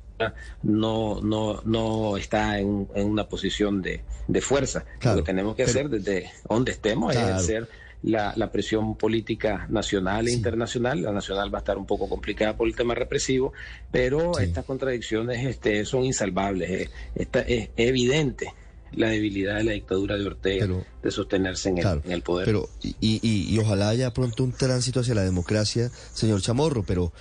no, 0.62 1.22
no, 1.22 1.62
no 1.66 2.18
está 2.18 2.60
en, 2.60 2.88
una 2.96 3.28
posición 3.28 3.82
de, 3.82 4.02
fuerza. 4.42 4.86
Lo 5.04 5.18
que 5.18 5.24
tenemos 5.24 5.56
que 5.56 5.64
hacer 5.64 5.90
desde 5.90 6.32
donde 6.48 6.72
estemos 6.72 7.16
es 7.16 7.22
hacer 7.22 7.68
la, 8.04 8.52
presión 8.52 8.96
política 8.96 9.68
nacional 9.70 10.28
e 10.28 10.32
internacional. 10.32 11.02
La 11.02 11.12
nacional 11.12 11.54
va 11.54 11.60
a 11.60 11.62
estar 11.62 11.78
un 11.78 11.86
poco 11.86 12.08
complicada 12.08 12.56
por 12.56 12.68
el 12.68 12.76
tema 12.76 12.96
represivo, 12.96 13.54
pero 13.92 14.38
estas 14.40 14.66
contradicciones 14.66 15.46
este, 15.46 15.86
son 15.86 16.04
insalvables. 16.04 16.90
Está, 17.16 17.42
es 17.42 17.70
evidente 17.76 18.54
la 18.96 19.10
debilidad 19.10 19.58
de 19.58 19.64
la 19.64 19.72
dictadura 19.74 20.16
de 20.18 20.26
Ortega 20.26 20.68
de 21.02 21.12
sostenerse 21.12 21.70
en 21.70 21.80
el, 21.80 22.02
en 22.06 22.12
el 22.12 22.22
poder. 22.22 22.46
Pero, 22.46 22.70
y, 22.82 22.96
y, 23.00 23.20
y, 23.22 23.60
ojalá 23.60 23.90
haya 23.90 24.14
pronto 24.14 24.44
un 24.44 24.52
tránsito 24.52 25.02
hacia 25.02 25.16
la 25.16 25.24
democracia, 25.24 25.92
señor 26.14 26.42
Chamorro, 26.42 26.84
pero 26.84 27.12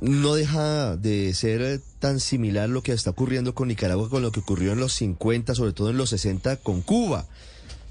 no 0.00 0.34
deja 0.34 0.96
de 0.96 1.34
ser 1.34 1.80
tan 1.98 2.20
similar 2.20 2.68
lo 2.68 2.82
que 2.82 2.92
está 2.92 3.10
ocurriendo 3.10 3.54
con 3.54 3.68
Nicaragua 3.68 4.08
con 4.08 4.22
lo 4.22 4.32
que 4.32 4.40
ocurrió 4.40 4.72
en 4.72 4.80
los 4.80 4.92
50, 4.94 5.54
sobre 5.54 5.72
todo 5.72 5.90
en 5.90 5.96
los 5.96 6.10
60 6.10 6.56
con 6.56 6.82
Cuba. 6.82 7.26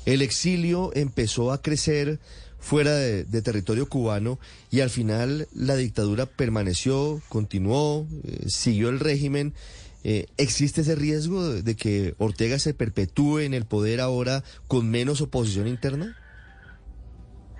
El 0.05 0.21
exilio 0.21 0.91
empezó 0.95 1.51
a 1.51 1.61
crecer 1.61 2.19
fuera 2.59 2.93
de, 2.93 3.41
territorio 3.41 3.89
cubano 3.89 4.39
y 4.69 4.81
al 4.81 4.89
final 4.89 5.47
la 5.53 5.75
dictadura 5.75 6.25
permaneció, 6.27 7.21
continuó, 7.27 8.07
eh, 8.23 8.45
siguió 8.47 8.89
el 8.89 8.99
régimen 8.99 9.53
eh, 10.03 10.25
¿Existe 10.37 10.81
ese 10.81 10.95
riesgo 10.95 11.47
de, 11.47 11.75
que 11.75 12.15
Ortega 12.17 12.57
se 12.59 12.73
perpetúe 12.73 13.39
en 13.39 13.53
el 13.53 13.65
poder 13.65 14.01
ahora 14.01 14.43
con 14.67 14.89
menos 14.89 15.21
oposición 15.21 15.67
interna? 15.67 16.17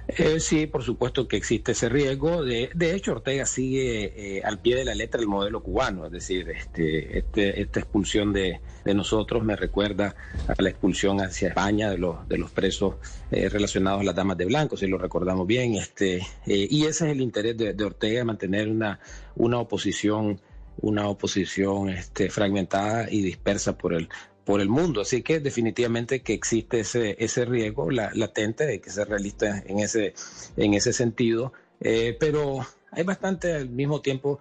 Eh, 0.08 0.40
sí, 0.40 0.66
por 0.66 0.84
supuesto 0.84 1.28
que 1.28 1.38
existe 1.38 1.74
ese 1.74 1.88
riesgo. 1.88 2.44
De, 2.44 2.70
de 2.74 2.96
hecho, 2.96 3.14
Ortega 3.14 3.46
sigue 3.46 4.38
eh, 4.38 4.42
al 4.44 4.60
pie 4.60 4.76
de 4.76 4.84
la 4.84 4.96
letra 4.96 5.22
el 5.22 5.28
modelo 5.28 5.62
cubano, 5.62 6.08
es 6.08 6.12
decir, 6.12 6.50
este, 6.50 7.20
este, 7.20 7.62
esta 7.62 7.80
expulsión 7.80 8.34
de, 8.34 8.60
nosotros 8.86 9.44
me 9.44 9.56
recuerda 9.56 10.16
a 10.48 10.60
la 10.62 10.70
expulsión 10.70 11.22
hacia 11.22 11.50
España 11.50 11.92
de 11.92 12.00
los, 12.00 12.28
de 12.28 12.40
los 12.40 12.50
presos 12.50 12.96
relacionados 13.30 14.02
a 14.02 14.04
las 14.04 14.16
damas 14.16 14.38
de 14.38 14.46
blanco, 14.46 14.76
si 14.76 14.88
lo 14.88 14.98
recordamos 14.98 15.46
bien. 15.46 15.76
Este, 15.76 16.26
y 16.48 16.86
ese 16.86 17.06
es 17.06 17.12
el 17.12 17.22
interés 17.22 17.56
de, 17.56 17.74
de 17.74 17.84
Ortega, 17.84 18.26
mantener 18.26 18.68
una, 18.68 19.00
una 19.36 19.60
oposición 19.60 20.42
una 20.78 21.08
oposición 21.08 21.90
este, 21.90 22.30
fragmentada 22.30 23.10
y 23.10 23.22
dispersa 23.22 23.78
por 23.78 23.94
el, 23.94 24.10
por 24.44 24.62
el 24.62 24.70
mundo. 24.70 25.02
Así 25.02 25.22
que 25.22 25.40
definitivamente 25.40 26.22
que 26.22 26.34
existe 26.34 26.82
ese, 26.82 27.16
ese 27.20 27.46
riesgo 27.46 27.90
latente 27.92 28.66
de 28.66 28.82
que 28.82 28.90
sea 28.90 29.06
realista 29.06 29.64
en 29.66 29.80
ese, 29.80 30.14
en 30.58 30.74
ese 30.74 30.94
sentido, 30.94 31.54
eh, 31.80 32.16
pero 32.20 32.66
hay 32.92 33.04
bastante 33.04 33.54
al 33.54 33.70
mismo 33.70 34.02
tiempo 34.02 34.40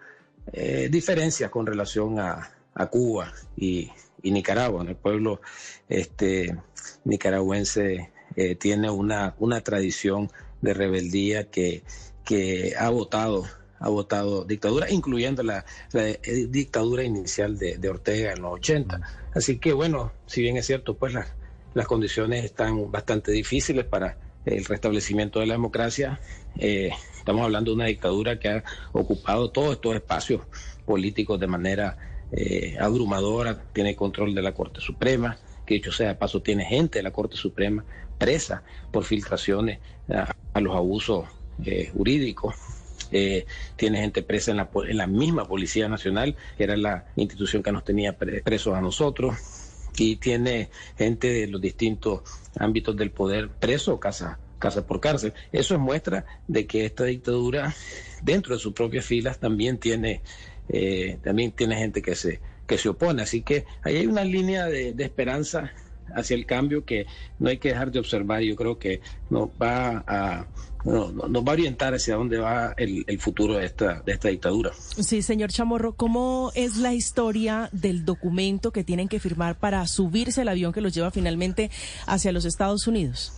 eh, 0.53 0.89
diferencias 0.91 1.51
con 1.51 1.67
relación 1.67 2.19
a, 2.19 2.57
Cuba 2.91 3.31
y, 3.59 3.91
Nicaragua. 4.23 4.85
El 4.89 4.97
pueblo 4.97 5.43
este, 5.87 6.57
nicaragüense 7.05 8.11
eh, 8.37 8.55
tiene 8.55 8.89
una, 8.89 9.35
una 9.39 9.61
tradición 9.61 10.31
de 10.63 10.73
rebeldía 10.73 11.51
que, 11.51 11.83
que 12.25 12.75
ha 12.79 12.89
votado 12.89 13.45
ha 13.81 13.89
votado 13.89 14.45
dictadura, 14.45 14.91
incluyendo 14.91 15.43
la, 15.43 15.65
eh, 15.95 16.47
dictadura 16.49 17.03
inicial 17.03 17.59
de, 17.59 17.89
Ortega 17.89 18.33
en 18.33 18.43
los 18.43 18.53
80. 18.55 19.01
Así 19.35 19.59
que 19.59 19.73
bueno, 19.73 20.13
si 20.27 20.43
bien 20.43 20.57
es 20.59 20.67
cierto, 20.67 20.95
pues 20.95 21.15
las, 21.15 21.29
las 21.75 21.87
condiciones 21.87 22.45
están 22.45 22.91
bastante 22.91 23.33
difíciles 23.33 23.87
para 23.87 24.19
el 24.45 24.65
restablecimiento 24.67 25.41
de 25.41 25.47
la 25.47 25.55
democracia. 25.55 26.21
Eh, 26.59 26.91
estamos 27.17 27.43
hablando 27.43 27.71
de 27.71 27.77
una 27.77 27.87
dictadura 27.87 28.39
que 28.39 28.49
ha 28.49 28.65
ocupado 28.93 29.51
todos 29.51 29.73
estos 29.73 29.95
espacios 29.95 30.43
políticos 30.85 31.41
de 31.41 31.47
manera 31.47 31.97
eh, 32.33 32.77
abrumadora, 32.79 33.63
tiene 33.73 33.97
control 33.97 34.35
de 34.35 34.43
la 34.43 34.53
Corte 34.53 34.81
Suprema, 34.81 35.39
que 35.65 35.75
dicho 35.75 35.91
sea 35.91 36.09
de 36.09 36.15
paso 36.17 36.43
tiene 36.43 36.65
gente 36.67 36.99
de 36.99 37.03
la 37.03 37.13
Corte 37.13 37.37
Suprema 37.37 37.83
presa 38.19 38.63
por 38.93 39.05
filtraciones 39.05 39.79
a, 40.09 40.61
los 40.61 40.77
abusos 40.77 41.27
jurídicos 41.95 42.55
eh, 43.13 43.47
tiene 43.77 44.01
gente 44.01 44.23
presa 44.23 44.51
en 44.51 44.59
la, 44.59 44.71
en 44.89 44.97
la 44.97 45.07
misma 45.07 45.47
Policía 45.47 45.89
Nacional, 45.89 46.37
que 46.57 46.65
era 46.65 46.77
la 46.77 47.07
institución 47.17 47.63
que 47.63 47.73
nos 47.73 47.85
tenía 47.85 48.17
presos 48.17 48.75
a 48.75 48.81
nosotros, 48.81 49.37
y 49.97 50.17
tiene 50.17 50.71
gente 50.97 51.33
de 51.33 51.47
los 51.47 51.61
distintos 51.61 52.23
ámbitos 52.59 52.97
del 52.97 53.11
poder 53.11 53.49
preso, 53.49 53.99
casa, 54.01 54.39
casa 54.59 54.87
por 54.87 55.01
cárcel. 55.01 55.35
Eso 55.53 55.75
es 55.75 55.81
muestra 55.81 56.25
de 56.47 56.67
que 56.67 56.85
esta 56.85 57.05
dictadura, 57.05 57.75
dentro 58.23 58.55
de 58.55 58.61
sus 58.61 58.73
propias 58.73 59.05
filas, 59.05 59.39
también 59.39 59.79
tiene, 59.79 60.23
eh, 60.69 61.19
también 61.23 61.53
tiene 61.53 61.77
gente 61.77 62.03
que 62.03 62.15
se, 62.15 62.41
que 62.67 62.79
se 62.79 62.89
opone. 62.89 63.23
Así 63.23 63.43
que 63.43 63.65
ahí 63.83 63.97
hay 63.97 64.07
una 64.07 64.25
línea 64.25 64.67
de, 64.67 64.93
de 64.93 65.05
esperanza 65.05 65.73
hacia 66.15 66.35
el 66.37 66.47
cambio 66.47 66.85
que 66.85 67.07
no 67.39 67.49
hay 67.49 67.59
que 67.59 67.71
dejar 67.71 67.91
de 67.91 67.99
observar. 67.99 68.43
Yo 68.43 68.57
creo 68.57 68.79
que 68.79 69.01
nos 69.29 69.49
va 69.51 70.05
a, 70.07 70.47
nos 70.85 71.45
va 71.45 71.51
a 71.51 71.53
orientar 71.53 71.95
hacia 71.95 72.17
dónde 72.17 72.39
va 72.39 72.75
el, 72.77 73.21
futuro 73.21 73.59
de 73.59 73.67
esta, 73.67 74.01
de 74.03 74.13
esta 74.13 74.29
dictadura. 74.29 74.73
Sí, 74.75 75.23
señor 75.23 75.51
Chamorro, 75.51 75.95
¿cómo 75.95 76.53
es 76.55 76.77
la 76.77 76.95
historia 76.95 77.69
del 77.73 78.05
documento 78.05 78.73
que 78.73 78.85
tienen 78.85 79.09
que 79.09 79.21
firmar 79.21 79.59
para 79.59 79.87
subirse 79.87 80.43
al 80.43 80.49
avión 80.49 80.73
que 80.73 80.81
los 80.81 80.95
lleva 80.95 81.11
finalmente 81.11 81.71
hacia 82.07 82.33
los 82.33 82.45
Estados 82.45 82.87
Unidos? 82.87 83.33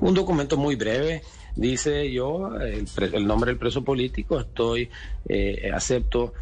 Un 0.00 0.14
documento 0.14 0.56
muy 0.56 0.76
breve. 0.76 1.22
Dice 1.56 2.10
yo 2.12 2.54
el, 2.56 3.26
nombre 3.26 3.50
del 3.50 3.58
preso 3.58 3.82
político, 3.82 4.38
estoy, 4.38 4.88
eh, 5.28 5.70
acepto 5.74 6.32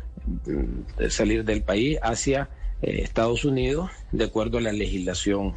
mm, 0.46 1.08
salir 1.08 1.42
del 1.42 1.62
país 1.62 1.98
hacia 2.02 2.50
eh, 2.82 3.00
Estados 3.02 3.44
Unidos 3.44 3.90
de 4.12 4.24
acuerdo 4.24 4.58
a 4.58 4.60
la 4.60 4.72
legislación 4.72 5.54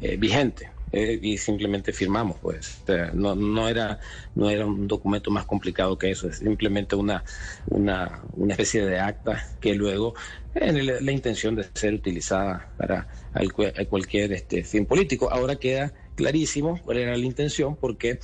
eh, 0.00 0.16
vigente. 0.16 0.70
eh, 0.92 1.18
y 1.20 1.36
simplemente 1.38 1.92
firmamos, 1.92 2.38
pues. 2.40 2.82
No, 3.14 3.34
no, 3.34 3.68
era, 3.68 3.98
no 4.34 4.48
era 4.50 4.64
un 4.66 4.86
documento 4.86 5.30
más 5.30 5.44
complicado 5.44 5.98
que 5.98 6.10
eso, 6.10 6.28
es 6.28 6.38
simplemente 6.38 6.94
una, 6.96 7.24
una, 7.66 8.22
una 8.32 8.52
especie 8.54 8.84
de 8.86 8.98
acta 9.00 9.44
que 9.60 9.74
luego 9.74 10.14
tiene 10.52 10.82
la, 10.84 11.12
intención 11.12 11.54
de 11.56 11.64
ser 11.74 11.94
utilizada 11.94 12.72
para 12.76 13.08
al- 13.32 13.52
cualquier 13.88 14.32
este, 14.32 14.64
fin 14.64 14.86
político. 14.86 15.30
Ahora 15.32 15.56
queda 15.56 15.92
clarísimo 16.14 16.80
cuál 16.82 16.98
era 16.98 17.16
la 17.16 17.24
intención, 17.24 17.76
porque 17.76 18.20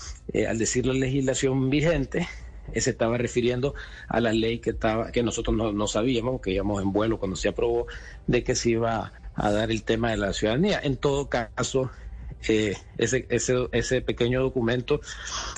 al 0.49 0.59
decir 0.59 0.87
la 0.87 0.95
legislación 0.95 1.69
vigente, 1.71 2.27
se 2.75 2.91
estaba 2.91 3.19
refiriendo 3.19 3.75
a 4.09 4.21
la 4.21 4.33
ley 4.33 4.59
que 4.59 4.71
estaba 4.71 5.13
que 5.13 5.23
nosotros 5.23 5.57
no, 5.57 5.73
no 5.73 5.87
sabíamos, 5.87 6.41
que 6.41 6.53
íbamos 6.53 6.83
en 6.83 6.93
vuelo 6.93 7.19
cuando 7.19 7.37
se 7.37 7.49
aprobó, 7.49 7.87
de 8.27 8.43
que 8.43 8.55
se 8.55 8.71
iba 8.71 9.13
a 9.35 9.51
dar 9.51 9.71
el 9.71 9.83
tema 9.83 10.11
de 10.11 10.17
la 10.19 10.33
ciudadanía. 10.33 10.81
En 10.83 10.97
todo 10.97 11.29
caso, 11.29 11.91
eh, 12.49 12.77
ese, 12.99 13.27
ese, 13.29 13.69
ese 13.73 14.01
pequeño 14.03 14.43
documento 14.43 15.01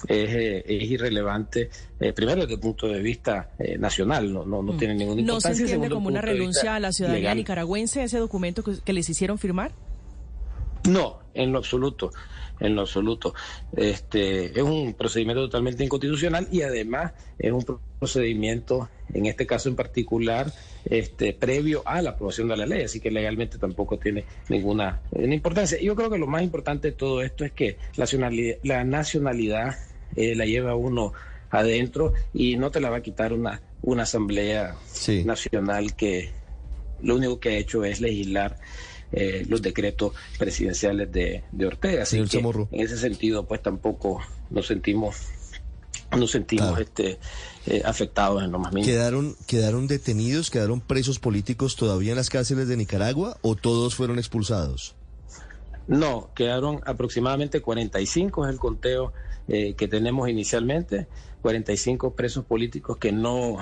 es, 0.07 0.31
eh, 0.31 0.65
es 0.67 0.91
irrelevante, 0.91 1.71
eh, 2.01 2.13
primero 2.13 2.43
desde 2.43 2.55
el 2.55 2.61
punto 2.61 2.89
de 2.89 3.01
vista 3.01 3.51
eh, 3.59 3.79
nacional, 3.79 4.33
no, 4.33 4.45
no, 4.45 4.63
no 4.63 4.77
tiene 4.77 4.95
ninguna 4.95 5.23
¿No 5.23 5.41
se 5.41 5.49
importancia. 5.49 5.63
entiende 5.63 5.91
como 5.91 6.09
una 6.09 6.21
renuncia 6.21 6.75
a 6.75 6.81
la 6.81 6.93
ciudadanía 6.93 7.23
legal. 7.23 7.37
nicaragüense 7.39 8.03
ese 8.03 8.19
documento 8.19 8.63
que, 8.63 8.79
que 8.85 8.93
les 8.93 9.09
hicieron 9.09 9.39
firmar? 9.39 9.73
No, 10.89 11.24
en 11.35 11.53
lo 11.53 11.59
absoluto, 11.59 12.13
en 12.61 12.75
lo 12.75 12.83
absoluto. 12.83 13.35
Este 13.77 14.47
es 14.47 14.63
un 14.63 14.95
procedimiento 14.95 15.43
totalmente 15.43 15.85
inconstitucional 15.85 16.49
y 16.51 16.63
además 16.63 17.13
es 17.39 17.53
un 17.53 17.65
procedimiento, 17.99 18.89
en 19.13 19.27
este 19.27 19.47
caso 19.47 19.69
en 19.69 19.77
particular, 19.77 20.53
este 20.85 21.33
previo 21.33 21.83
a 21.87 22.03
la 22.03 22.11
aprobación 22.11 22.49
de 22.49 22.57
la 22.57 22.67
ley, 22.67 22.83
así 22.83 23.01
que 23.01 23.11
legalmente 23.11 23.59
tampoco 23.59 23.99
tiene 23.99 24.25
ninguna, 24.49 25.01
ninguna 25.13 25.35
importancia. 25.35 25.81
Yo 25.81 25.95
creo 25.97 26.11
que 26.11 26.19
lo 26.19 26.27
más 26.27 26.43
importante 26.43 26.89
de 26.89 26.97
todo 26.97 27.23
esto 27.23 27.45
es 27.45 27.53
que 27.53 27.79
la 27.97 28.05
nacionalidad, 28.05 28.57
la 28.63 28.85
nacionalidad 28.85 29.77
eh, 30.17 30.35
la 30.35 30.47
lleva 30.47 30.75
uno 30.75 31.13
adentro 31.51 32.13
y 32.33 32.57
no 32.57 32.71
te 32.71 32.81
la 32.81 32.91
va 32.91 32.99
a 32.99 33.03
quitar 33.03 33.33
una, 33.33 33.61
una 33.83 34.03
asamblea 34.05 34.75
nacional 35.25 35.95
que 35.95 36.31
lo 37.03 37.17
único 37.17 37.39
que 37.39 37.51
ha 37.51 37.57
hecho 37.57 37.85
es 37.85 38.01
legislar 38.01 38.59
eh, 39.17 39.47
los 39.49 39.63
decretos 39.63 40.13
presidenciales 40.39 41.11
de, 41.13 41.45
de 41.53 41.67
Ortega. 41.67 42.03
Así 42.03 42.13
Señor 42.13 42.29
que 42.29 42.37
Chamorro. 42.39 42.69
en 42.73 42.81
ese 42.81 42.99
sentido, 42.99 43.47
pues 43.47 43.63
tampoco 43.63 44.21
nos 44.51 44.67
sentimos 44.67 45.17
nos 46.17 46.31
sentimos 46.31 46.79
este 46.79 47.19
eh, 47.67 47.83
afectados 47.85 48.43
en 48.43 48.53
lo 48.53 48.59
más 48.59 48.73
mínimo. 48.73 48.93
¿Quedaron, 48.93 49.37
¿Quedaron 49.47 49.87
detenidos, 49.87 50.51
quedaron 50.51 50.81
presos 50.81 51.19
políticos 51.19 51.77
todavía 51.77 52.11
en 52.11 52.17
las 52.17 52.31
cárceles 52.31 52.69
de 52.69 52.77
Nicaragua 52.77 53.37
o 53.43 53.57
todos 53.57 53.95
fueron 53.95 54.19
expulsados? 54.19 54.95
No, 55.87 56.31
quedaron 56.35 56.81
aproximadamente 56.87 57.61
45, 57.61 58.47
es 58.47 58.53
el 58.53 58.59
conteo 58.59 59.13
eh, 59.49 59.75
que 59.75 59.89
tenemos 59.89 60.29
inicialmente, 60.29 61.07
45 61.43 62.15
presos 62.15 62.45
políticos 62.45 62.97
que 62.97 63.13
no, 63.13 63.59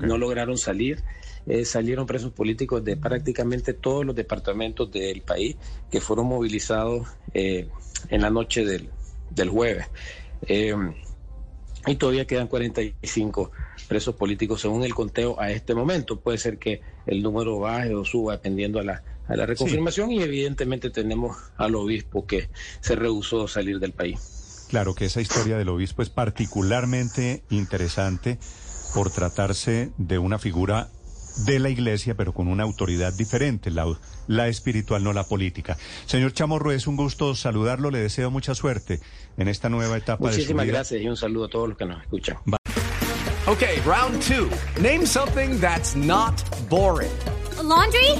no 0.00 0.18
lograron 0.18 0.56
salir. 0.58 1.02
Eh, 1.46 1.64
salieron 1.64 2.06
presos 2.06 2.32
políticos 2.32 2.84
de 2.84 2.96
prácticamente 2.96 3.72
todos 3.72 4.04
los 4.04 4.16
departamentos 4.16 4.90
del 4.90 5.22
país 5.22 5.56
que 5.90 6.00
fueron 6.00 6.26
movilizados 6.26 7.06
eh, 7.34 7.68
en 8.08 8.22
la 8.22 8.30
noche 8.30 8.64
del, 8.64 8.90
del 9.30 9.50
jueves. 9.50 9.86
Eh, 10.42 10.74
y 11.86 11.94
todavía 11.94 12.26
quedan 12.26 12.48
45 12.48 13.52
presos 13.88 14.16
políticos 14.16 14.60
según 14.60 14.82
el 14.82 14.94
conteo 14.94 15.40
a 15.40 15.50
este 15.50 15.74
momento. 15.74 16.18
Puede 16.18 16.38
ser 16.38 16.58
que 16.58 16.80
el 17.06 17.22
número 17.22 17.60
baje 17.60 17.94
o 17.94 18.04
suba 18.04 18.32
dependiendo 18.32 18.80
a 18.80 18.82
la, 18.82 19.02
a 19.28 19.36
la 19.36 19.46
reconfirmación 19.46 20.10
y 20.10 20.22
evidentemente 20.22 20.90
tenemos 20.90 21.36
al 21.56 21.76
obispo 21.76 22.26
que 22.26 22.48
se 22.80 22.96
rehusó 22.96 23.44
a 23.44 23.48
salir 23.48 23.78
del 23.78 23.92
país. 23.92 24.66
Claro 24.68 24.96
que 24.96 25.04
esa 25.04 25.20
historia 25.20 25.56
del 25.56 25.68
obispo 25.68 26.02
es 26.02 26.10
particularmente 26.10 27.44
interesante 27.50 28.38
por 28.94 29.10
tratarse 29.10 29.92
de 29.96 30.18
una 30.18 30.40
figura 30.40 30.88
de 31.44 31.58
la 31.58 31.68
iglesia, 31.68 32.14
pero 32.14 32.32
con 32.32 32.48
una 32.48 32.62
autoridad 32.64 33.12
diferente, 33.12 33.70
la, 33.70 33.86
la 34.26 34.48
espiritual, 34.48 35.04
no 35.04 35.12
la 35.12 35.24
política. 35.24 35.76
Señor 36.06 36.32
Chamorro, 36.32 36.72
es 36.72 36.86
un 36.86 36.96
gusto 36.96 37.34
saludarlo, 37.34 37.90
le 37.90 37.98
deseo 37.98 38.30
mucha 38.30 38.54
suerte 38.54 39.00
en 39.36 39.48
esta 39.48 39.68
nueva 39.68 39.96
etapa 39.96 40.26
de 40.26 40.32
su 40.32 40.38
Muchísimas 40.38 40.64
vida. 40.64 40.74
gracias 40.78 41.00
y 41.02 41.08
un 41.08 41.16
saludo 41.16 41.44
a 41.44 41.48
todos 41.48 41.68
los 41.68 41.78
que 41.78 41.84
nos 41.86 42.00
escuchan. 42.02 42.36
Okay, 43.46 43.78
round 43.86 44.20
two. 44.22 44.50
Name 44.80 45.06
something 45.06 45.60
that's 45.60 45.94
not 45.94 46.34
boring. 46.68 47.12
A 47.58 47.62
laundry? 47.62 48.10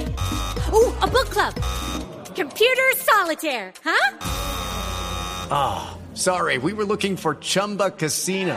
Ooh, 0.73 0.93
a 1.03 1.07
book 1.09 1.29
club. 1.31 1.53
Computer 2.37 2.93
solitaire, 2.97 3.73
huh? 3.85 4.19
Ah, 5.51 5.97
sorry, 6.15 6.59
we 6.59 6.73
were 6.73 6.85
looking 6.85 7.17
for 7.17 7.35
Chumba 7.41 7.91
Casino. 7.91 8.57